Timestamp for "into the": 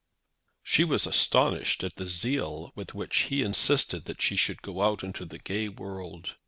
5.03-5.37